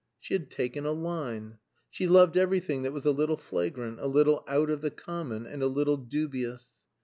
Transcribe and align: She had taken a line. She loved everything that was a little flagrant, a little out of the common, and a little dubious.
She 0.19 0.33
had 0.33 0.49
taken 0.49 0.83
a 0.83 0.93
line. 0.93 1.59
She 1.91 2.07
loved 2.07 2.35
everything 2.35 2.81
that 2.81 2.91
was 2.91 3.05
a 3.05 3.11
little 3.11 3.37
flagrant, 3.37 3.99
a 3.99 4.07
little 4.07 4.43
out 4.47 4.71
of 4.71 4.81
the 4.81 4.89
common, 4.89 5.45
and 5.45 5.61
a 5.61 5.67
little 5.67 5.97
dubious. 5.97 6.81